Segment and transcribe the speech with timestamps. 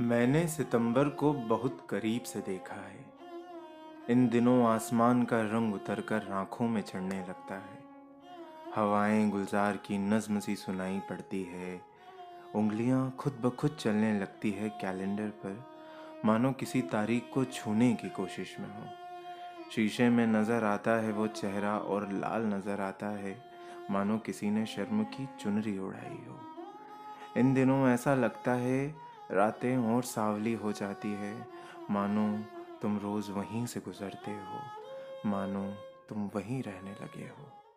[0.00, 3.04] मैंने सितंबर को बहुत करीब से देखा है।
[4.10, 7.78] इन दिनों आसमान का रंग उतरकर आँखों में चढ़ने लगता है।
[8.76, 11.80] हवाएँ गुलजार की नज्म सी सुनाई पड़ती है।
[12.54, 15.64] उंगलियाँ खुद ब खुद चलने लगती है कैलेंडर पर।
[16.24, 18.86] मानो किसी तारीख को छूने की कोशिश में हो।
[19.70, 23.36] शीशे में नज़र आता है वो चेहरा और लाल नज़र आता है।
[23.90, 26.40] मानो किसी ने शर्म की चुनरी उड़ाई हो।
[27.36, 31.46] इन दिनों ऐसा लगता है रातें और सावली हो जाती है।
[31.90, 32.44] मानो
[32.82, 34.60] तुम रोज़ वहीं से गुज़रते हो।
[35.26, 35.74] मानो
[36.08, 37.67] तुम वहीं रहने लगे हो।